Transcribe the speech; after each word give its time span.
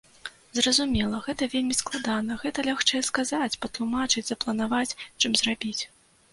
Зразумела, 0.59 1.19
гэта 1.27 1.47
вельмі 1.55 1.77
складана, 1.81 2.39
гэта 2.45 2.65
лягчэй 2.69 3.05
сказаць, 3.11 3.53
патлумачыць, 3.67 4.27
запланаваць, 4.33 4.97
чым 5.21 5.31
зрабіць. 5.43 5.79